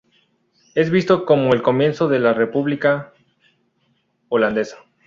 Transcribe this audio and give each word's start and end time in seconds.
Es 0.73 0.89
visto 0.89 1.25
como 1.27 1.53
el 1.53 1.61
comienzo 1.61 2.07
de 2.07 2.17
la 2.17 2.33
República 2.33 3.13
holandesa. 4.29 4.79